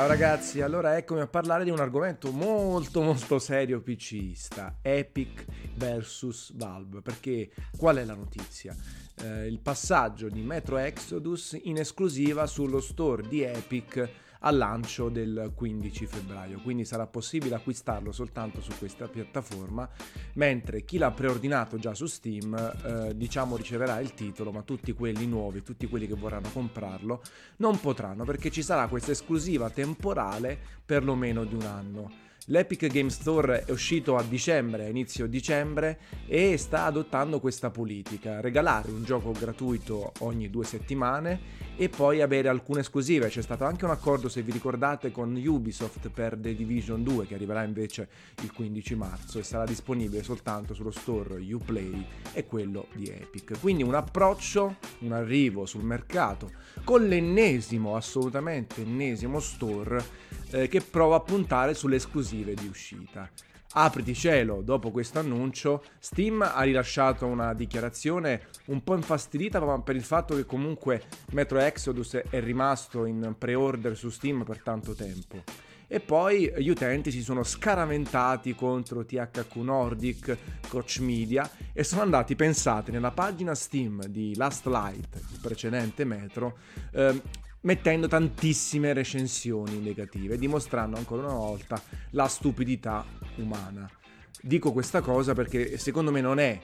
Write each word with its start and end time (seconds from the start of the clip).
Ciao 0.00 0.08
ragazzi, 0.08 0.62
allora 0.62 0.96
eccomi 0.96 1.20
a 1.20 1.26
parlare 1.26 1.62
di 1.62 1.68
un 1.68 1.78
argomento 1.78 2.32
molto 2.32 3.02
molto 3.02 3.38
serio 3.38 3.82
PCista, 3.82 4.78
Epic 4.80 5.44
vs 5.74 6.54
Valve, 6.54 7.02
perché 7.02 7.50
qual 7.76 7.98
è 7.98 8.04
la 8.06 8.14
notizia? 8.14 8.74
Eh, 9.22 9.46
il 9.46 9.58
passaggio 9.58 10.30
di 10.30 10.40
Metro 10.40 10.78
Exodus 10.78 11.54
in 11.64 11.76
esclusiva 11.76 12.46
sullo 12.46 12.80
store 12.80 13.28
di 13.28 13.42
Epic 13.42 14.08
al 14.40 14.56
lancio 14.56 15.08
del 15.08 15.52
15 15.54 16.06
febbraio, 16.06 16.60
quindi 16.60 16.84
sarà 16.84 17.06
possibile 17.06 17.56
acquistarlo 17.56 18.12
soltanto 18.12 18.60
su 18.60 18.72
questa 18.78 19.08
piattaforma, 19.08 19.88
mentre 20.34 20.84
chi 20.84 20.98
l'ha 20.98 21.10
preordinato 21.10 21.78
già 21.78 21.94
su 21.94 22.06
Steam 22.06 22.54
eh, 22.54 23.16
diciamo 23.16 23.56
riceverà 23.56 24.00
il 24.00 24.14
titolo, 24.14 24.52
ma 24.52 24.62
tutti 24.62 24.92
quelli 24.92 25.26
nuovi, 25.26 25.62
tutti 25.62 25.86
quelli 25.86 26.06
che 26.06 26.14
vorranno 26.14 26.48
comprarlo 26.52 27.22
non 27.56 27.78
potranno 27.80 28.24
perché 28.24 28.50
ci 28.50 28.62
sarà 28.62 28.86
questa 28.88 29.12
esclusiva 29.12 29.70
temporale 29.70 30.58
perlomeno 30.84 31.44
di 31.44 31.54
un 31.54 31.62
anno. 31.62 32.28
L'Epic 32.46 32.86
Game 32.86 33.10
Store 33.10 33.64
è 33.64 33.70
uscito 33.70 34.16
a 34.16 34.22
dicembre, 34.22 34.86
a 34.86 34.88
inizio 34.88 35.26
dicembre, 35.26 35.98
e 36.26 36.56
sta 36.56 36.84
adottando 36.84 37.38
questa 37.38 37.70
politica, 37.70 38.40
regalare 38.40 38.90
un 38.90 39.04
gioco 39.04 39.32
gratuito 39.32 40.12
ogni 40.20 40.48
due 40.48 40.64
settimane 40.64 41.68
e 41.76 41.90
poi 41.90 42.22
avere 42.22 42.48
alcune 42.48 42.80
esclusive. 42.80 43.28
C'è 43.28 43.42
stato 43.42 43.64
anche 43.64 43.84
un 43.84 43.90
accordo, 43.90 44.28
se 44.28 44.42
vi 44.42 44.52
ricordate, 44.52 45.12
con 45.12 45.34
Ubisoft 45.36 46.08
per 46.08 46.36
The 46.40 46.54
Division 46.54 47.02
2 47.02 47.26
che 47.26 47.34
arriverà 47.34 47.62
invece 47.62 48.08
il 48.42 48.52
15 48.52 48.94
marzo 48.94 49.38
e 49.38 49.42
sarà 49.42 49.64
disponibile 49.64 50.22
soltanto 50.22 50.72
sullo 50.72 50.90
store 50.90 51.40
Uplay 51.52 52.04
e 52.32 52.46
quello 52.46 52.86
di 52.94 53.08
Epic. 53.08 53.60
Quindi 53.60 53.82
un 53.82 53.94
approccio, 53.94 54.76
un 55.00 55.12
arrivo 55.12 55.66
sul 55.66 55.84
mercato 55.84 56.50
con 56.84 57.06
l'ennesimo, 57.06 57.96
assolutamente 57.96 58.80
ennesimo 58.80 59.40
store 59.40 60.02
eh, 60.50 60.68
che 60.68 60.80
prova 60.80 61.16
a 61.16 61.20
puntare 61.20 61.74
sulle 61.74 61.96
esclusive 61.96 62.54
di 62.54 62.66
uscita. 62.66 63.28
Apriti 63.72 64.14
cielo, 64.14 64.62
dopo 64.62 64.90
questo 64.90 65.20
annuncio, 65.20 65.84
Steam 66.00 66.42
ha 66.42 66.62
rilasciato 66.62 67.26
una 67.26 67.54
dichiarazione 67.54 68.48
un 68.66 68.82
po' 68.82 68.96
infastidita 68.96 69.60
per 69.78 69.94
il 69.94 70.02
fatto 70.02 70.34
che 70.34 70.44
comunque 70.44 71.04
Metro 71.30 71.60
Exodus 71.60 72.16
è 72.16 72.40
rimasto 72.40 73.04
in 73.04 73.36
pre-order 73.38 73.96
su 73.96 74.08
Steam 74.08 74.42
per 74.42 74.58
tanto 74.58 74.94
tempo. 74.94 75.44
E 75.86 76.00
poi 76.00 76.52
gli 76.58 76.68
utenti 76.68 77.12
si 77.12 77.22
sono 77.22 77.44
scaraventati 77.44 78.56
contro 78.56 79.04
THQ 79.04 79.56
Nordic, 79.56 80.36
Coach 80.68 80.98
Media 80.98 81.48
e 81.72 81.84
sono 81.84 82.02
andati, 82.02 82.34
pensate, 82.34 82.90
nella 82.90 83.10
pagina 83.12 83.54
Steam 83.54 84.04
di 84.06 84.34
Last 84.36 84.66
Light, 84.66 85.14
il 85.32 85.38
precedente 85.40 86.04
Metro, 86.04 86.58
eh, 86.92 87.20
mettendo 87.62 88.08
tantissime 88.08 88.92
recensioni 88.92 89.78
negative, 89.78 90.38
dimostrando 90.38 90.96
ancora 90.96 91.26
una 91.26 91.34
volta 91.34 91.80
la 92.10 92.26
stupidità 92.26 93.04
umana. 93.36 93.90
Dico 94.42 94.72
questa 94.72 95.00
cosa 95.00 95.34
perché 95.34 95.76
secondo 95.76 96.10
me 96.10 96.20
non 96.20 96.38
è 96.38 96.60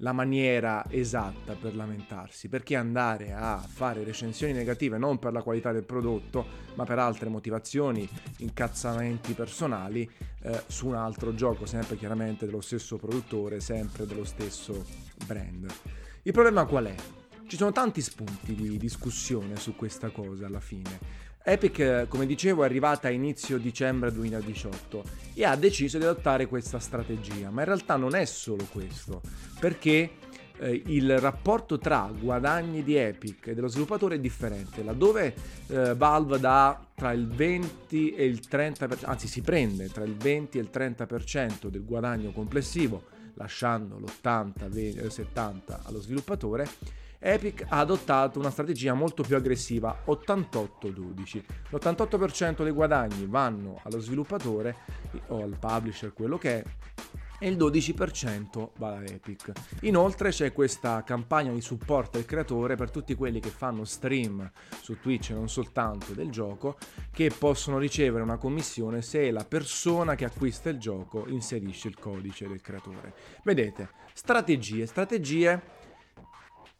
la 0.00 0.12
maniera 0.12 0.84
esatta 0.88 1.54
per 1.54 1.74
lamentarsi, 1.76 2.48
perché 2.48 2.74
andare 2.74 3.32
a 3.32 3.58
fare 3.58 4.02
recensioni 4.02 4.52
negative 4.52 4.98
non 4.98 5.18
per 5.18 5.32
la 5.32 5.42
qualità 5.42 5.72
del 5.72 5.84
prodotto, 5.84 6.46
ma 6.74 6.84
per 6.84 6.98
altre 6.98 7.28
motivazioni, 7.28 8.08
incazzamenti 8.38 9.34
personali 9.34 10.10
eh, 10.42 10.62
su 10.66 10.86
un 10.86 10.94
altro 10.94 11.34
gioco, 11.34 11.66
sempre 11.66 11.96
chiaramente 11.96 12.46
dello 12.46 12.62
stesso 12.62 12.96
produttore, 12.96 13.60
sempre 13.60 14.06
dello 14.06 14.24
stesso 14.24 14.84
brand. 15.26 15.70
Il 16.22 16.32
problema 16.32 16.64
qual 16.64 16.86
è? 16.86 16.94
Ci 17.50 17.56
sono 17.56 17.72
tanti 17.72 18.00
spunti 18.00 18.54
di 18.54 18.76
discussione 18.76 19.56
su 19.56 19.74
questa 19.74 20.10
cosa 20.10 20.46
alla 20.46 20.60
fine. 20.60 21.00
Epic, 21.42 22.06
come 22.06 22.24
dicevo, 22.24 22.62
è 22.62 22.66
arrivata 22.66 23.08
a 23.08 23.10
inizio 23.10 23.58
dicembre 23.58 24.12
2018 24.12 25.02
e 25.34 25.44
ha 25.44 25.56
deciso 25.56 25.98
di 25.98 26.04
adottare 26.04 26.46
questa 26.46 26.78
strategia, 26.78 27.50
ma 27.50 27.62
in 27.62 27.66
realtà 27.66 27.96
non 27.96 28.14
è 28.14 28.24
solo 28.24 28.68
questo, 28.70 29.20
perché 29.58 30.10
eh, 30.58 30.82
il 30.86 31.18
rapporto 31.18 31.76
tra 31.78 32.08
guadagni 32.16 32.84
di 32.84 32.94
Epic 32.94 33.48
e 33.48 33.54
dello 33.54 33.66
sviluppatore 33.66 34.14
è 34.14 34.20
differente, 34.20 34.84
laddove 34.84 35.34
eh, 35.66 35.94
Valve 35.96 36.38
dà 36.38 36.80
tra 36.94 37.10
il 37.10 37.26
20 37.26 38.14
e 38.14 38.26
il 38.26 38.42
30%, 38.48 39.06
anzi 39.06 39.26
si 39.26 39.40
prende 39.40 39.88
tra 39.88 40.04
il 40.04 40.14
20 40.14 40.56
e 40.56 40.60
il 40.60 40.70
30% 40.72 41.66
del 41.66 41.84
guadagno 41.84 42.30
complessivo, 42.30 43.06
lasciando 43.34 43.98
l'80-70 43.98 45.80
allo 45.82 46.00
sviluppatore, 46.00 46.68
Epic 47.22 47.66
ha 47.68 47.78
adottato 47.78 48.38
una 48.38 48.50
strategia 48.50 48.94
molto 48.94 49.22
più 49.22 49.36
aggressiva, 49.36 50.04
88-12. 50.06 51.44
L'88% 51.68 52.62
dei 52.62 52.72
guadagni 52.72 53.26
vanno 53.26 53.78
allo 53.82 54.00
sviluppatore 54.00 54.76
o 55.26 55.42
al 55.42 55.58
publisher, 55.58 56.14
quello 56.14 56.38
che 56.38 56.62
è, 56.62 56.64
e 57.42 57.48
il 57.48 57.58
12% 57.58 58.70
va 58.78 58.90
da 58.90 59.04
Epic. 59.04 59.52
Inoltre 59.82 60.30
c'è 60.30 60.52
questa 60.52 61.02
campagna 61.02 61.52
di 61.52 61.60
supporto 61.60 62.16
al 62.16 62.24
creatore 62.24 62.76
per 62.76 62.90
tutti 62.90 63.14
quelli 63.14 63.40
che 63.40 63.50
fanno 63.50 63.84
stream 63.84 64.50
su 64.80 64.98
Twitch 64.98 65.30
e 65.30 65.34
non 65.34 65.48
soltanto 65.48 66.12
del 66.12 66.30
gioco, 66.30 66.76
che 67.10 67.30
possono 67.36 67.78
ricevere 67.78 68.22
una 68.22 68.38
commissione 68.38 69.02
se 69.02 69.30
la 69.30 69.44
persona 69.44 70.14
che 70.14 70.24
acquista 70.24 70.70
il 70.70 70.78
gioco 70.78 71.26
inserisce 71.28 71.88
il 71.88 71.98
codice 71.98 72.46
del 72.46 72.62
creatore. 72.62 73.14
Vedete, 73.42 73.90
strategie, 74.14 74.86
strategie 74.86 75.88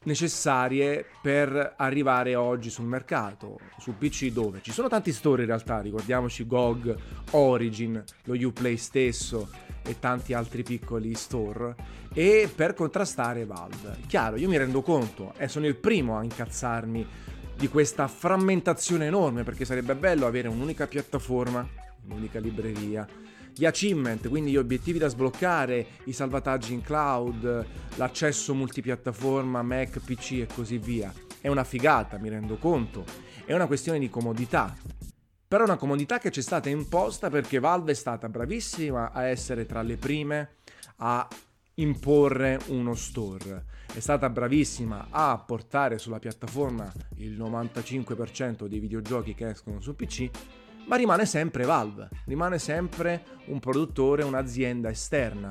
necessarie 0.05 1.05
per 1.21 1.75
arrivare 1.77 2.35
oggi 2.35 2.71
sul 2.71 2.87
mercato, 2.87 3.59
su 3.79 3.99
PC 3.99 4.29
dove 4.29 4.61
ci 4.63 4.73
sono 4.73 4.89
tanti 4.89 5.13
store 5.13 5.43
in 5.43 5.49
realtà, 5.49 5.81
ricordiamoci 5.81 6.47
GOG, 6.47 6.97
Origin, 7.33 8.03
lo 8.25 8.35
Uplay 8.35 8.79
stesso 8.79 9.51
e 9.83 9.99
tanti 9.99 10.33
altri 10.33 10.63
piccoli 10.63 11.15
store 11.15 11.75
e 12.15 12.51
per 12.55 12.73
contrastare 12.73 13.45
Valve. 13.45 13.99
Chiaro, 14.07 14.37
io 14.37 14.49
mi 14.49 14.57
rendo 14.57 14.81
conto 14.81 15.35
e 15.37 15.49
sono 15.49 15.67
il 15.67 15.77
primo 15.77 16.17
a 16.17 16.25
incazzarmi 16.25 17.07
di 17.59 17.69
questa 17.69 18.09
frammentazione 18.09 19.05
enorme 19.05 19.43
perché 19.43 19.67
sarebbe 19.67 19.95
bello 19.95 20.27
avere 20.27 20.49
un'unica 20.49 20.87
piattaforma, 20.87 21.69
un'unica 22.07 22.39
libreria 22.39 23.07
gli 23.61 23.67
achievement, 23.67 24.27
quindi 24.31 24.53
gli 24.53 24.57
obiettivi 24.57 24.99
da 24.99 25.09
sbloccare, 25.09 25.87
i 26.05 26.15
salvataggi 26.15 26.73
in 26.73 26.81
cloud, 26.81 27.67
l'accesso 27.97 28.55
multipiattaforma, 28.55 29.61
Mac, 29.61 30.01
PC 30.03 30.33
e 30.33 30.47
così 30.51 30.79
via. 30.79 31.13
È 31.43 31.47
una 31.47 31.65
figata, 31.65 32.17
mi 32.17 32.31
rendo 32.31 32.57
conto. 32.57 33.05
È 33.45 33.53
una 33.53 33.67
questione 33.67 33.99
di 33.99 34.09
comodità. 34.09 34.75
Però 35.47 35.63
è 35.63 35.67
una 35.67 35.77
comodità 35.77 36.19
che 36.19 36.31
ci 36.31 36.41
è 36.41 36.43
stata 36.43 36.71
imposta 36.71 37.29
perché 37.29 37.59
Valve 37.59 37.93
è 37.93 37.95
stata 37.95 38.31
bravissima 38.31 39.13
a 39.13 39.27
essere 39.27 39.67
tra 39.67 39.83
le 39.83 39.99
prime 39.99 40.53
a 40.97 41.29
imporre 41.75 42.59
uno 42.69 42.95
store. 42.95 43.67
È 43.93 44.01
stata 44.01 44.31
bravissima 44.31 45.09
a 45.11 45.37
portare 45.37 45.99
sulla 45.99 46.19
piattaforma 46.19 46.91
il 47.17 47.39
95% 47.39 48.65
dei 48.65 48.79
videogiochi 48.79 49.35
che 49.35 49.51
escono 49.51 49.83
su 49.83 49.95
PC 49.95 50.31
ma 50.91 50.97
rimane 50.97 51.25
sempre 51.25 51.65
Valve, 51.65 52.09
rimane 52.25 52.59
sempre 52.59 53.23
un 53.45 53.61
produttore, 53.61 54.25
un'azienda 54.25 54.91
esterna 54.91 55.47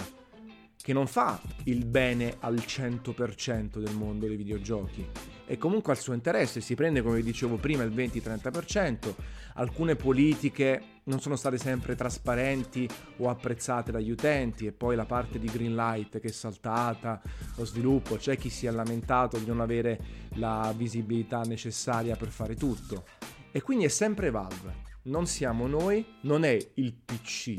che 0.82 0.92
non 0.92 1.08
fa 1.08 1.40
il 1.64 1.86
bene 1.86 2.36
al 2.40 2.56
100% 2.56 3.80
del 3.80 3.96
mondo 3.96 4.28
dei 4.28 4.36
videogiochi. 4.36 5.08
E 5.46 5.58
comunque 5.58 5.94
al 5.94 5.98
suo 5.98 6.12
interesse 6.12 6.60
si 6.60 6.76
prende 6.76 7.02
come 7.02 7.22
dicevo 7.22 7.56
prima 7.56 7.84
il 7.84 7.92
20-30%, 7.92 9.14
alcune 9.54 9.96
politiche 9.96 11.00
non 11.06 11.22
sono 11.22 11.38
state 11.38 11.58
sempre 11.58 11.96
trasparenti 11.96 12.88
o 13.18 13.30
apprezzate 13.30 13.94
dagli 13.94 14.12
utenti 14.12 14.66
e 14.66 14.74
poi 14.74 14.98
la 14.98 15.06
parte 15.06 15.40
di 15.40 15.48
Greenlight 15.48 16.20
che 16.20 16.28
è 16.28 16.32
saltata, 16.32 17.22
lo 17.56 17.64
sviluppo, 17.64 18.18
c'è 18.18 18.36
chi 18.36 18.50
si 18.50 18.66
è 18.66 18.72
lamentato 18.72 19.38
di 19.38 19.46
non 19.46 19.62
avere 19.62 20.00
la 20.34 20.74
visibilità 20.76 21.44
necessaria 21.44 22.18
per 22.18 22.28
fare 22.28 22.56
tutto. 22.56 23.06
E 23.54 23.62
quindi 23.62 23.86
è 23.86 23.90
sempre 23.90 24.32
Valve 24.32 24.89
non 25.04 25.26
siamo 25.28 25.68
noi, 25.68 26.06
non 26.22 26.44
è 26.44 26.58
il 26.76 26.94
PC 26.94 27.58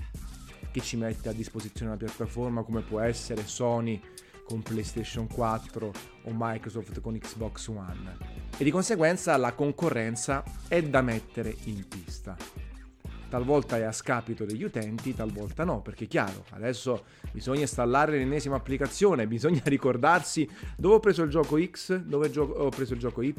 che 0.71 0.81
ci 0.81 0.97
mette 0.97 1.29
a 1.29 1.33
disposizione 1.33 1.91
una 1.91 1.99
piattaforma 1.99 2.63
come 2.63 2.83
può 2.83 3.01
essere 3.01 3.47
Sony 3.47 4.01
con 4.45 4.63
PlayStation 4.63 5.27
4 5.27 5.93
o 6.25 6.31
Microsoft 6.33 7.01
con 7.01 7.17
Xbox 7.19 7.69
One. 7.69 8.17
E 8.57 8.65
di 8.65 8.71
conseguenza 8.71 9.37
la 9.37 9.53
concorrenza 9.53 10.45
è 10.69 10.83
da 10.83 11.03
mettere 11.03 11.57
in 11.65 11.87
pista 11.89 12.37
talvolta 13.31 13.79
è 13.79 13.83
a 13.83 13.93
scapito 13.93 14.45
degli 14.45 14.65
utenti, 14.65 15.15
talvolta 15.15 15.65
no, 15.65 15.81
perché 15.81 16.05
è 16.05 16.09
chiaro, 16.09 16.45
adesso 16.51 17.05
bisogna 17.33 17.61
installare 17.61 18.19
l'ennesima 18.19 18.57
applicazione, 18.57 19.27
bisogna 19.27 19.63
ricordarsi 19.65 20.47
dove 20.77 20.97
ho 20.97 21.01
preso 21.01 21.23
il 21.23 21.31
gioco 21.31 21.59
X, 21.59 21.97
dove 21.97 22.31
ho 22.37 22.69
preso 22.69 22.93
il 22.93 22.99
gioco 22.99 23.23
Y 23.23 23.35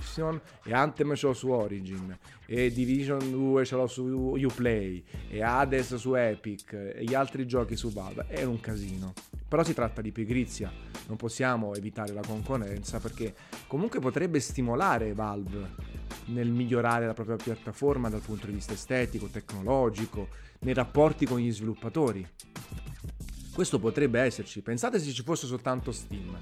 e 0.64 0.74
Anthem 0.74 1.14
ce 1.14 1.28
l'ho 1.28 1.34
su 1.34 1.50
Origin 1.50 2.18
e 2.46 2.72
Division 2.72 3.20
2 3.30 3.66
ce 3.66 3.76
l'ho 3.76 3.88
su 3.88 4.04
Uplay 4.04 5.04
e 5.30 5.44
Hades 5.44 5.96
su 5.96 6.16
Epic 6.16 6.74
e 6.74 7.04
gli 7.04 7.14
altri 7.14 7.46
giochi 7.46 7.76
su 7.76 7.92
Valve, 7.92 8.26
è 8.28 8.44
un 8.44 8.60
casino. 8.60 9.14
Però 9.52 9.66
si 9.66 9.74
tratta 9.74 10.00
di 10.00 10.14
pigrizia, 10.14 10.72
non 11.08 11.18
possiamo 11.18 11.76
evitare 11.76 12.14
la 12.14 12.22
concorrenza 12.26 13.02
perché 13.02 13.36
comunque 13.68 14.00
potrebbe 14.00 14.40
stimolare 14.40 15.12
Valve 15.12 15.72
nel 16.28 16.50
migliorare 16.50 17.06
la 17.06 17.14
propria 17.14 17.36
piattaforma 17.36 18.10
dal 18.10 18.22
punto 18.22 18.46
di 18.46 18.54
vista 18.54 18.72
estetico, 18.72 19.28
tecnologico, 19.28 20.30
nei 20.60 20.74
rapporti 20.74 21.26
con 21.26 21.40
gli 21.40 21.52
sviluppatori. 21.52 22.26
Questo 23.54 23.78
potrebbe 23.78 24.22
esserci, 24.22 24.62
pensate 24.62 25.00
se 25.00 25.12
ci 25.12 25.22
fosse 25.22 25.48
soltanto 25.48 25.92
Steam, 25.92 26.34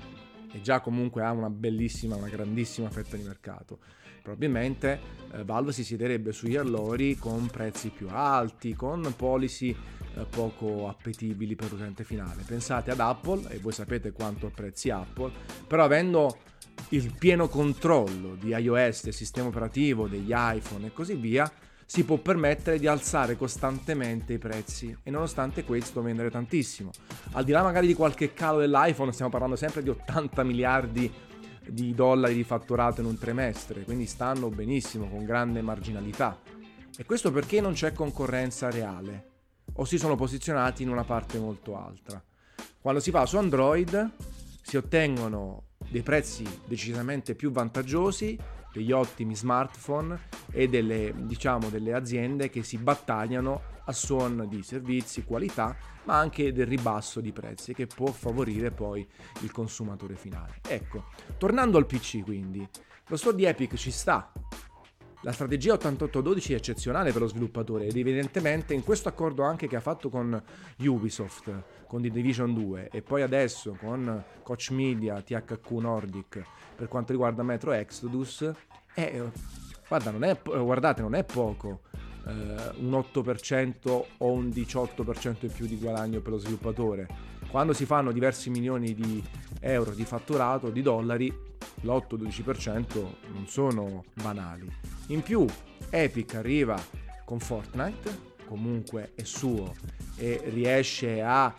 e 0.52 0.62
già 0.62 0.80
comunque 0.80 1.24
ha 1.24 1.32
una 1.32 1.50
bellissima, 1.50 2.16
una 2.16 2.30
grandissima 2.30 2.92
fetta 2.92 3.18
di 3.18 3.24
mercato. 3.24 3.80
Probabilmente 4.30 5.00
eh, 5.31 5.44
Valve 5.44 5.72
si 5.72 5.84
siederebbe 5.84 6.31
sugli 6.34 6.56
allori 6.56 7.18
con 7.18 7.48
prezzi 7.48 7.90
più 7.90 8.10
alti, 8.12 8.76
con 8.76 9.12
policy 9.18 9.76
eh, 10.16 10.24
poco 10.30 10.88
appetibili 10.88 11.56
per 11.56 11.72
l'utente 11.72 12.04
finale. 12.04 12.44
Pensate 12.46 12.92
ad 12.92 13.00
Apple, 13.00 13.50
e 13.50 13.58
voi 13.58 13.72
sapete 13.72 14.12
quanto 14.12 14.46
apprezzi 14.46 14.92
Apple, 14.92 15.31
però 15.66 15.84
avendo 15.84 16.38
il 16.90 17.12
pieno 17.18 17.48
controllo 17.48 18.36
di 18.36 18.50
iOS, 18.50 19.06
del 19.06 19.16
sistema 19.16 19.48
operativo, 19.48 20.08
degli 20.08 20.32
iPhone 20.32 20.86
e 20.86 20.94
così 20.94 21.16
via, 21.16 21.52
si 21.84 22.04
può 22.04 22.18
permettere 22.18 22.78
di 22.78 22.86
alzare 22.86 23.36
costantemente 23.36 24.34
i 24.34 24.38
prezzi 24.38 24.96
e 25.02 25.10
nonostante 25.10 25.64
questo 25.64 26.04
vendere 26.04 26.30
tantissimo. 26.30 26.92
Al 27.32 27.44
di 27.44 27.52
là 27.52 27.64
magari 27.64 27.88
di 27.88 27.96
qualche 27.96 28.32
calo 28.32 28.60
dell'iPhone, 28.60 29.12
stiamo 29.12 29.32
parlando 29.32 29.56
sempre 29.56 29.82
di 29.82 29.90
80 29.90 30.44
miliardi 30.44 31.12
di 31.68 31.94
dollari 31.94 32.36
di 32.36 32.44
fatturato 32.44 33.02
in 33.02 33.08
un 33.08 33.18
trimestre, 33.18 33.84
quindi 33.84 34.06
stanno 34.06 34.50
benissimo 34.50 35.08
con 35.08 35.26
grande 35.26 35.62
marginalità. 35.62 36.40
E 36.98 37.06
questo 37.06 37.32
perché 37.32 37.62
non 37.62 37.74
c'è 37.74 37.94
concorrenza 37.94 38.70
reale 38.70 39.28
o 39.74 39.86
si 39.86 39.98
sono 39.98 40.16
posizionati 40.16 40.84
in 40.84 40.90
una 40.90 41.04
parte 41.04 41.40
molto 41.40 41.78
alta. 41.78 42.22
Quando 42.82 43.00
si 43.00 43.12
va 43.12 43.26
su 43.26 43.38
Android 43.38 44.12
si 44.62 44.78
ottengono 44.78 45.64
dei 45.90 46.02
prezzi 46.02 46.46
decisamente 46.66 47.36
più 47.36 47.52
vantaggiosi, 47.52 48.38
degli 48.71 48.92
ottimi 48.92 49.36
smartphone 49.36 50.27
e 50.51 50.68
delle, 50.68 51.13
diciamo, 51.16 51.69
delle 51.69 51.94
aziende 51.94 52.50
che 52.50 52.63
si 52.63 52.77
battagliano 52.77 53.77
a 53.86 53.92
suon 53.92 54.45
di 54.48 54.62
servizi, 54.62 55.24
qualità, 55.24 55.75
ma 56.04 56.18
anche 56.18 56.54
del 56.54 56.68
ribasso 56.68 57.21
di 57.21 57.31
prezzi 57.31 57.74
che 57.74 57.88
può 57.88 58.07
favorire 58.07 58.71
poi 58.71 59.07
il 59.42 59.51
consumatore 59.51 60.16
finale. 60.16 60.60
Ecco, 60.68 61.06
tornando 61.38 61.77
al 61.77 61.86
PC 61.86 62.24
quindi, 62.24 62.68
lo 63.07 63.18
store 63.18 63.36
di 63.36 63.45
Epic 63.45 63.75
ci 63.75 63.89
sta, 63.89 64.31
la 65.21 65.31
strategia 65.33 65.74
8812 65.74 66.54
è 66.54 66.56
eccezionale 66.56 67.12
per 67.12 67.21
lo 67.21 67.27
sviluppatore 67.27 67.88
ed 67.88 67.98
evidentemente 67.98 68.74
in 68.74 68.83
questo 68.83 69.10
accordo 69.10 69.44
anche 69.44 69.68
che 69.68 69.75
ha 69.75 69.81
fatto 69.81 70.10
con 70.10 70.42
Ubisoft, 70.77 71.63
con 71.88 72.01
The 72.01 72.10
Division 72.10 72.54
2 72.54 72.89
e 72.89 73.01
poi 73.01 73.21
adesso 73.21 73.75
con 73.80 74.24
Coach 74.44 74.69
Media, 74.71 75.21
THQ 75.21 75.71
Nordic 75.71 76.44
per 76.75 76.88
quanto 76.88 77.12
riguarda 77.12 77.44
Metro 77.44 77.74
Exodus, 77.74 78.50
è, 78.94 79.21
guarda, 79.88 80.12
non 80.12 80.24
è, 80.24 80.39
guardate, 80.42 81.01
non 81.01 81.13
è 81.16 81.25
poco. 81.25 81.81
Eh, 82.25 82.31
un 82.31 82.92
8% 82.92 84.04
o 84.18 84.31
un 84.31 84.48
18% 84.48 85.38
in 85.42 85.51
più 85.51 85.65
di 85.65 85.77
guadagno 85.77 86.22
per 86.22 86.31
lo 86.31 86.38
sviluppatore. 86.38 87.07
Quando 87.50 87.74
si 87.74 87.86
fanno 87.86 88.13
diversi 88.13 88.50
milioni 88.50 88.94
di 88.94 89.22
euro 89.60 89.92
di 89.92 90.06
fatturato, 90.06 90.69
di 90.69 90.81
dollari, 90.81 91.49
l'8-12% 91.82 93.06
non 93.34 93.48
sono 93.48 94.04
banali. 94.22 94.72
In 95.08 95.22
più 95.22 95.46
Epic 95.90 96.36
arriva 96.36 96.80
con 97.26 97.40
Fortnite, 97.40 98.28
comunque 98.46 99.12
è 99.16 99.24
suo 99.24 99.74
e 100.16 100.42
riesce 100.46 101.22
a 101.22 101.56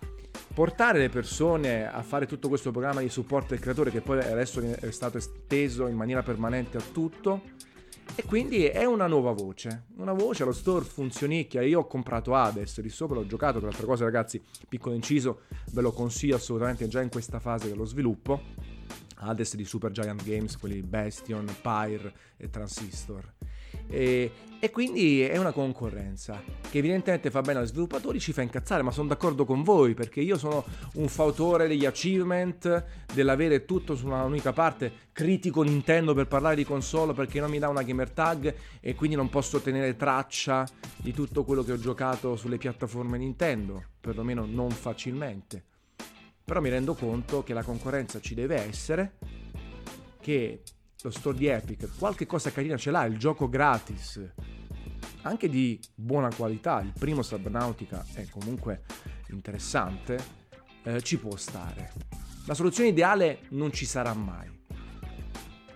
portare 0.52 0.98
le 0.98 1.08
persone 1.08 1.90
a 1.90 2.02
fare 2.02 2.26
tutto 2.26 2.48
questo 2.48 2.70
programma 2.70 3.00
di 3.00 3.08
supporto 3.08 3.50
del 3.50 3.60
creatore 3.60 3.90
che 3.90 4.00
poi 4.00 4.18
adesso 4.18 4.60
è 4.60 4.90
stato 4.90 5.18
esteso 5.18 5.86
in 5.86 5.96
maniera 5.96 6.22
permanente 6.22 6.76
a 6.76 6.82
tutto 6.92 7.58
e 8.16 8.24
quindi 8.24 8.66
è 8.66 8.84
una 8.84 9.06
nuova 9.06 9.32
voce, 9.32 9.84
una 9.96 10.12
voce 10.12 10.42
allo 10.42 10.52
store 10.52 10.84
funzionicchia. 10.84 11.62
Io 11.62 11.80
ho 11.80 11.86
comprato 11.86 12.34
Hades, 12.34 12.80
lì 12.80 12.88
sopra 12.88 13.16
l'ho 13.16 13.26
giocato, 13.26 13.60
per 13.60 13.68
altre 13.68 13.86
cose 13.86 14.04
ragazzi, 14.04 14.42
piccolo 14.68 14.94
inciso, 14.94 15.42
ve 15.72 15.80
lo 15.80 15.92
consiglio 15.92 16.36
assolutamente 16.36 16.88
già 16.88 17.00
in 17.00 17.08
questa 17.08 17.38
fase 17.38 17.68
dello 17.68 17.84
sviluppo. 17.84 18.42
Hades 19.16 19.54
di 19.54 19.64
Super 19.64 19.90
Giant 19.90 20.22
Games, 20.24 20.56
quelli 20.56 20.82
Bastion, 20.82 21.46
Pyre 21.60 22.12
e 22.36 22.48
Transistor. 22.48 23.32
E, 23.86 24.30
e, 24.60 24.70
quindi 24.70 25.20
è 25.22 25.36
una 25.36 25.52
concorrenza 25.52 26.40
che 26.70 26.78
evidentemente 26.78 27.30
fa 27.30 27.40
bene 27.40 27.60
agli 27.60 27.66
sviluppatori, 27.66 28.20
ci 28.20 28.32
fa 28.32 28.42
incazzare, 28.42 28.82
ma 28.82 28.90
sono 28.90 29.08
d'accordo 29.08 29.44
con 29.44 29.62
voi 29.62 29.94
perché 29.94 30.20
io 30.20 30.38
sono 30.38 30.64
un 30.94 31.08
fautore 31.08 31.66
degli 31.66 31.86
achievement, 31.86 32.84
dell'avere 33.12 33.64
tutto 33.64 33.96
su 33.96 34.06
una 34.06 34.22
unica 34.22 34.52
parte, 34.52 34.92
critico 35.12 35.62
Nintendo 35.62 36.14
per 36.14 36.26
parlare 36.26 36.56
di 36.56 36.64
console 36.64 37.14
perché 37.14 37.40
non 37.40 37.50
mi 37.50 37.58
dà 37.58 37.68
una 37.68 37.82
gamer 37.82 38.10
tag 38.10 38.54
e 38.80 38.94
quindi 38.94 39.16
non 39.16 39.28
posso 39.28 39.60
tenere 39.60 39.96
traccia 39.96 40.66
di 40.96 41.12
tutto 41.12 41.44
quello 41.44 41.62
che 41.62 41.72
ho 41.72 41.78
giocato 41.78 42.36
sulle 42.36 42.58
piattaforme 42.58 43.18
Nintendo, 43.18 43.82
perlomeno 44.00 44.46
non 44.46 44.70
facilmente. 44.70 45.64
Però 46.50 46.60
mi 46.60 46.68
rendo 46.68 46.94
conto 46.94 47.44
che 47.44 47.54
la 47.54 47.62
concorrenza 47.62 48.18
ci 48.18 48.34
deve 48.34 48.56
essere, 48.56 49.18
che 50.20 50.64
lo 51.00 51.10
store 51.10 51.38
di 51.38 51.46
Epic, 51.46 51.96
qualche 51.96 52.26
cosa 52.26 52.50
carina 52.50 52.76
ce 52.76 52.90
l'ha, 52.90 53.04
il 53.04 53.18
gioco 53.18 53.48
gratis, 53.48 54.20
anche 55.22 55.48
di 55.48 55.78
buona 55.94 56.28
qualità, 56.34 56.80
il 56.80 56.92
primo 56.92 57.22
Subnautica 57.22 58.04
è 58.14 58.26
comunque 58.30 58.82
interessante, 59.28 60.18
eh, 60.82 61.00
ci 61.02 61.18
può 61.18 61.36
stare. 61.36 61.92
La 62.46 62.54
soluzione 62.54 62.88
ideale 62.88 63.42
non 63.50 63.72
ci 63.72 63.86
sarà 63.86 64.12
mai. 64.12 64.50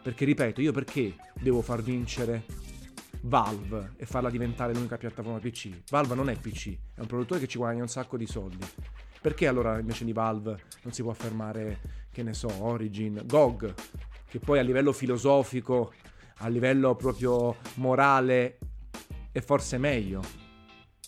Perché 0.03 0.25
ripeto, 0.25 0.61
io 0.61 0.73
perché 0.73 1.15
devo 1.41 1.63
far 1.63 1.85
vincere 1.85 2.47
Valve 3.21 3.93
e 3.97 4.07
farla 4.07 4.29
diventare 4.29 4.75
l'unica 4.75 4.97
piattaforma 4.97 5.39
PC? 5.39 5.85
Valve 5.89 6.17
non 6.17 6.29
è 6.29 6.37
PC, 6.37 6.77
è 6.97 7.01
un 7.01 7.07
produttore 7.07 7.39
che 7.39 7.47
ci 7.47 7.59
guadagna 7.59 7.83
un 7.83 7.89
sacco 7.89 8.17
di 8.17 8.27
soldi. 8.27 8.67
Perché 9.25 9.47
allora 9.47 9.79
invece 9.79 10.05
di 10.05 10.13
Valve 10.13 10.65
non 10.83 10.93
si 10.93 11.01
può 11.01 11.11
affermare, 11.11 12.09
che 12.13 12.23
ne 12.23 12.35
so, 12.35 12.63
Origin, 12.63 13.23
GOG, 13.25 13.73
che 14.29 14.39
poi 14.39 14.59
a 14.59 14.63
livello 14.63 14.93
filosofico, 14.93 15.95
a 16.41 16.49
livello 16.49 16.95
proprio 16.95 17.57
morale, 17.77 18.59
è 19.33 19.41
forse 19.41 19.79
meglio, 19.79 20.21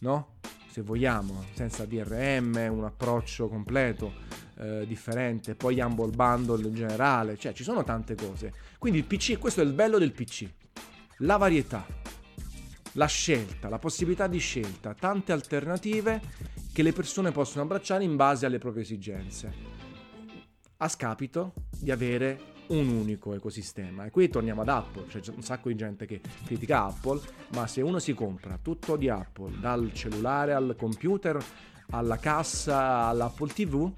no? 0.00 0.38
Se 0.66 0.80
vogliamo, 0.80 1.44
senza 1.52 1.84
DRM, 1.84 2.56
un 2.70 2.84
approccio 2.84 3.48
completo, 3.48 4.14
eh, 4.60 4.86
differente, 4.86 5.54
poi 5.54 5.78
Humble 5.78 6.16
Bundle 6.16 6.66
in 6.66 6.74
generale, 6.74 7.36
cioè 7.36 7.52
ci 7.52 7.64
sono 7.64 7.84
tante 7.84 8.14
cose. 8.14 8.50
Quindi 8.78 9.00
il 9.00 9.04
PC, 9.04 9.36
questo 9.36 9.60
è 9.60 9.64
il 9.64 9.74
bello 9.74 9.98
del 9.98 10.12
PC, 10.12 10.50
la 11.18 11.36
varietà, 11.36 11.84
la 12.92 13.06
scelta, 13.06 13.68
la 13.68 13.78
possibilità 13.78 14.26
di 14.26 14.38
scelta, 14.38 14.94
tante 14.94 15.32
alternative 15.32 16.54
che 16.76 16.82
le 16.82 16.92
persone 16.92 17.32
possono 17.32 17.62
abbracciare 17.62 18.04
in 18.04 18.16
base 18.16 18.44
alle 18.44 18.58
proprie 18.58 18.82
esigenze, 18.82 19.50
a 20.76 20.88
scapito 20.88 21.54
di 21.70 21.90
avere 21.90 22.38
un 22.66 22.88
unico 22.88 23.32
ecosistema. 23.32 24.04
E 24.04 24.10
qui 24.10 24.28
torniamo 24.28 24.60
ad 24.60 24.68
Apple, 24.68 25.06
c'è 25.06 25.22
un 25.34 25.40
sacco 25.40 25.70
di 25.70 25.74
gente 25.74 26.04
che 26.04 26.20
critica 26.44 26.84
Apple, 26.84 27.22
ma 27.54 27.66
se 27.66 27.80
uno 27.80 27.98
si 27.98 28.12
compra 28.12 28.58
tutto 28.60 28.96
di 28.96 29.08
Apple, 29.08 29.58
dal 29.58 29.90
cellulare 29.94 30.52
al 30.52 30.74
computer, 30.78 31.42
alla 31.92 32.18
cassa, 32.18 33.06
all'Apple 33.06 33.54
TV, 33.54 33.90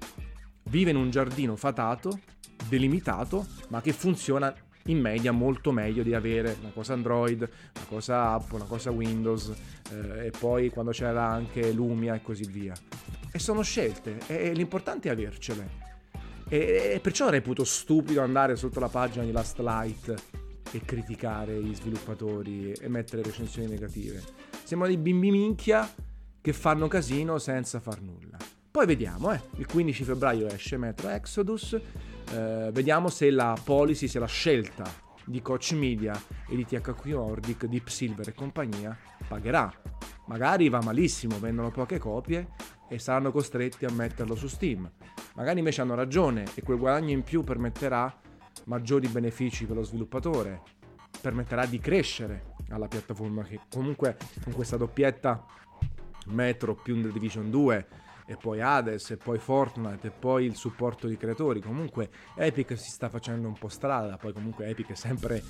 vive 0.69 0.91
in 0.91 0.95
un 0.95 1.09
giardino 1.09 1.57
fatato, 1.57 2.21
delimitato, 2.69 3.45
ma 3.67 3.81
che 3.81 3.91
funziona 3.91 4.55
in 4.89 4.99
media 4.99 5.31
molto 5.31 5.71
meglio 5.71 6.03
di 6.03 6.13
avere 6.13 6.57
una 6.59 6.71
cosa 6.71 6.93
Android, 6.93 7.41
una 7.41 7.85
cosa 7.87 8.31
Apple, 8.33 8.57
una 8.57 8.65
cosa 8.65 8.91
Windows 8.91 9.53
eh, 9.91 10.27
e 10.27 10.31
poi 10.37 10.69
quando 10.69 10.91
c'era 10.91 11.27
anche 11.27 11.71
Lumia 11.71 12.15
e 12.15 12.21
così 12.21 12.45
via. 12.45 12.73
E 13.31 13.39
sono 13.39 13.61
scelte 13.61 14.19
e 14.27 14.53
l'importante 14.53 15.09
è 15.09 15.11
avercele. 15.11 15.87
E, 16.47 16.91
e 16.95 16.99
perciò 16.99 17.29
reputo 17.29 17.63
stupido 17.63 18.21
andare 18.21 18.55
sotto 18.55 18.79
la 18.79 18.89
pagina 18.89 19.23
di 19.23 19.31
Last 19.31 19.59
Light 19.59 20.23
e 20.71 20.81
criticare 20.81 21.61
gli 21.61 21.75
sviluppatori 21.75 22.71
e 22.71 22.87
mettere 22.87 23.21
recensioni 23.21 23.67
negative. 23.67 24.21
Siamo 24.63 24.85
dei 24.85 24.97
bimbi 24.97 25.31
minchia 25.31 25.87
che 26.41 26.53
fanno 26.53 26.87
casino 26.87 27.37
senza 27.37 27.79
far 27.79 28.01
nulla. 28.01 28.37
Poi 28.71 28.85
vediamo, 28.85 29.31
eh. 29.33 29.41
il 29.55 29.65
15 29.65 30.03
febbraio 30.03 30.47
esce 30.47 30.77
Metro 30.77 31.09
Exodus, 31.09 31.73
eh, 31.73 32.69
vediamo 32.71 33.09
se 33.09 33.31
la 33.31 33.57
policy, 33.63 34.07
se 34.07 34.19
la 34.19 34.27
scelta 34.27 34.87
di 35.25 35.41
Coach 35.41 35.71
Media 35.71 36.13
e 36.47 36.55
di 36.55 36.65
THQ 36.65 37.05
Nordic, 37.05 37.65
Deep 37.65 37.87
Silver 37.87 38.27
e 38.27 38.33
compagnia 38.35 38.95
pagherà. 39.27 39.73
Magari 40.27 40.69
va 40.69 40.81
malissimo, 40.83 41.39
vendono 41.39 41.71
poche 41.71 41.97
copie 41.97 42.49
e 42.87 42.99
saranno 42.99 43.31
costretti 43.31 43.85
a 43.85 43.91
metterlo 43.91 44.35
su 44.35 44.47
Steam. 44.47 44.87
Magari 45.33 45.57
invece 45.57 45.81
hanno 45.81 45.95
ragione 45.95 46.45
e 46.53 46.61
quel 46.61 46.77
guadagno 46.77 47.09
in 47.09 47.23
più 47.23 47.43
permetterà 47.43 48.15
maggiori 48.65 49.07
benefici 49.07 49.65
per 49.65 49.77
lo 49.77 49.83
sviluppatore, 49.83 50.61
permetterà 51.19 51.65
di 51.65 51.79
crescere 51.79 52.53
alla 52.69 52.87
piattaforma 52.87 53.41
che 53.41 53.61
comunque 53.67 54.15
con 54.43 54.53
questa 54.53 54.77
doppietta 54.77 55.43
Metro 56.27 56.75
più 56.75 57.01
The 57.01 57.11
Division 57.11 57.49
2 57.49 57.87
e 58.29 58.37
poi 58.37 58.61
Hades, 58.61 59.09
e 59.09 59.17
poi 59.17 59.39
Fortnite, 59.39 60.07
e 60.07 60.11
poi 60.11 60.45
il 60.45 60.55
supporto 60.55 61.07
di 61.07 61.17
creatori. 61.17 61.61
Comunque 61.61 62.11
Epic 62.35 62.77
si 62.77 62.91
sta 62.91 63.09
facendo 63.09 63.47
un 63.47 63.57
po' 63.57 63.69
strada, 63.69 64.17
poi 64.17 64.33
comunque 64.33 64.67
Epic 64.67 64.91
è 64.91 64.95
sempre 64.95 65.43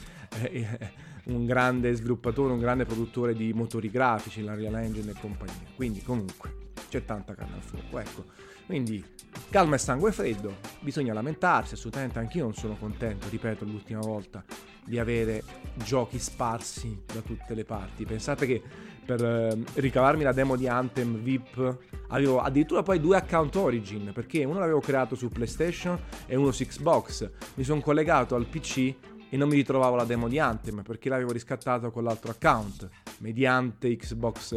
eh, 0.43 0.79
un 1.25 1.45
grande 1.45 1.91
sviluppatore, 1.91 2.53
un 2.53 2.59
grande 2.59 2.85
produttore 2.85 3.33
di 3.33 3.51
motori 3.51 3.91
grafici, 3.91 4.41
la 4.41 4.55
Real 4.55 4.75
Engine 4.75 5.11
e 5.11 5.15
compagnia. 5.19 5.67
Quindi 5.75 6.01
comunque 6.01 6.69
c'è 6.87 7.03
tanta 7.03 7.35
carne 7.35 7.55
al 7.55 7.63
fuoco, 7.63 7.99
ecco. 7.99 8.23
Quindi 8.65 9.03
calma 9.49 9.75
e 9.75 9.79
sangue 9.79 10.13
freddo, 10.13 10.55
bisogna 10.79 11.11
lamentarsi, 11.11 11.73
assolutamente 11.73 12.19
anch'io 12.19 12.43
non 12.43 12.53
sono 12.53 12.77
contento, 12.77 13.27
ripeto 13.27 13.65
l'ultima 13.65 13.99
volta, 13.99 14.41
di 14.89 14.97
avere 14.97 15.43
giochi 15.75 16.17
sparsi 16.17 17.03
da 17.05 17.21
tutte 17.21 17.53
le 17.53 17.63
parti. 17.63 18.05
Pensate 18.05 18.47
che 18.47 18.61
per 19.05 19.23
eh, 19.23 19.57
ricavarmi 19.75 20.23
la 20.23 20.33
demo 20.33 20.55
di 20.55 20.67
Anthem 20.67 21.17
VIP 21.19 21.77
avevo 22.07 22.41
addirittura 22.41 22.81
poi 22.81 22.99
due 22.99 23.15
account 23.15 23.55
origin, 23.55 24.11
perché 24.13 24.43
uno 24.43 24.59
l'avevo 24.59 24.79
creato 24.79 25.15
su 25.15 25.29
PlayStation 25.29 25.97
e 26.25 26.35
uno 26.35 26.51
su 26.51 26.65
Xbox. 26.65 27.29
Mi 27.53 27.63
sono 27.63 27.81
collegato 27.81 28.35
al 28.35 28.47
PC 28.47 28.95
e 29.29 29.37
non 29.37 29.47
mi 29.47 29.55
ritrovavo 29.55 29.95
la 29.95 30.05
demo 30.05 30.27
di 30.27 30.39
Anthem 30.39 30.81
perché 30.81 31.07
l'avevo 31.07 31.31
riscattato 31.31 31.91
con 31.91 32.03
l'altro 32.03 32.31
account 32.31 32.89
mediante 33.19 33.95
Xbox 33.95 34.53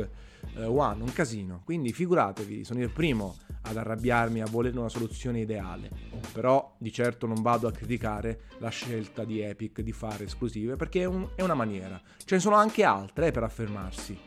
eh, 0.57 0.65
One, 0.65 1.03
un 1.03 1.13
casino. 1.13 1.63
Quindi 1.65 1.93
figuratevi, 1.93 2.65
sono 2.65 2.81
il 2.81 2.91
primo 2.91 3.37
ad 3.63 3.77
arrabbiarmi, 3.77 4.41
a 4.41 4.47
volere 4.47 4.79
una 4.79 4.89
soluzione 4.89 5.41
ideale. 5.41 5.91
Però 6.33 6.75
di 6.79 6.93
certo 6.93 7.27
non 7.27 7.43
vado 7.43 7.69
a 7.69 7.73
criticare 7.73 8.43
la 8.59 8.71
scelta 8.71 9.25
di 9.25 9.41
Epic 9.41 9.81
di 9.81 9.93
fare 9.93 10.25
esclusive 10.25 10.77
perché 10.77 11.03
è, 11.03 11.05
un, 11.05 11.29
è 11.35 11.43
una 11.43 11.55
maniera. 11.55 12.01
Ce 12.25 12.35
ne 12.35 12.41
sono 12.41 12.57
anche 12.57 12.85
altre 12.85 13.29
eh, 13.29 13.31
per 13.31 13.45
affermarsi. 13.45 14.19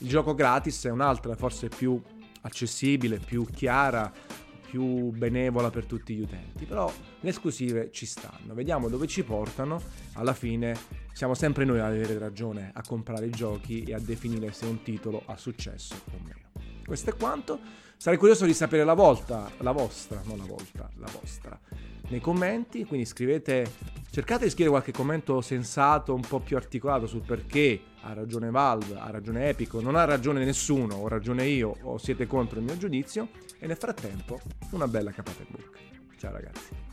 Il 0.00 0.08
gioco 0.08 0.34
gratis 0.34 0.84
è 0.84 0.90
un'altra, 0.90 1.34
forse 1.34 1.68
più 1.68 2.00
accessibile, 2.42 3.18
più 3.18 3.44
chiara, 3.46 4.12
più 4.68 5.10
benevola 5.10 5.70
per 5.70 5.86
tutti 5.86 6.14
gli 6.14 6.20
utenti, 6.20 6.66
però 6.66 6.92
le 7.20 7.28
esclusive 7.28 7.90
ci 7.90 8.06
stanno, 8.06 8.52
vediamo 8.52 8.88
dove 8.88 9.06
ci 9.06 9.24
portano, 9.24 9.80
alla 10.12 10.34
fine 10.34 10.76
siamo 11.18 11.34
sempre 11.34 11.64
noi 11.64 11.80
ad 11.80 11.86
avere 11.86 12.16
ragione 12.16 12.70
a 12.72 12.82
comprare 12.86 13.26
i 13.26 13.30
giochi 13.30 13.82
e 13.82 13.92
a 13.92 13.98
definire 13.98 14.52
se 14.52 14.66
un 14.66 14.84
titolo 14.84 15.24
ha 15.26 15.36
successo 15.36 15.96
o 16.12 16.18
meno. 16.22 16.38
Questo 16.86 17.10
è 17.10 17.16
quanto, 17.16 17.58
sarei 17.96 18.16
curioso 18.16 18.46
di 18.46 18.54
sapere 18.54 18.84
la 18.84 18.94
volta, 18.94 19.50
la 19.58 19.72
vostra, 19.72 20.22
non 20.26 20.38
la 20.38 20.44
volta, 20.44 20.88
la 20.94 21.10
vostra, 21.10 21.58
nei 22.10 22.20
commenti, 22.20 22.84
quindi 22.84 23.04
scrivete, 23.04 23.68
cercate 24.12 24.44
di 24.44 24.50
scrivere 24.50 24.70
qualche 24.70 24.92
commento 24.92 25.40
sensato, 25.40 26.14
un 26.14 26.20
po' 26.20 26.38
più 26.38 26.56
articolato 26.56 27.08
sul 27.08 27.22
perché 27.22 27.80
ha 28.02 28.12
ragione 28.12 28.50
Valve, 28.52 28.96
ha 28.96 29.10
ragione 29.10 29.48
Epic, 29.48 29.74
non 29.74 29.96
ha 29.96 30.04
ragione 30.04 30.44
nessuno, 30.44 30.94
ho 30.94 31.08
ragione 31.08 31.46
io 31.46 31.78
o 31.82 31.98
siete 31.98 32.28
contro 32.28 32.60
il 32.60 32.64
mio 32.64 32.76
giudizio 32.76 33.30
e 33.58 33.66
nel 33.66 33.76
frattempo 33.76 34.38
una 34.70 34.86
bella 34.86 35.10
capata 35.10 35.42
in 35.42 35.48
bocca. 35.50 35.78
Ciao 36.16 36.30
ragazzi. 36.30 36.87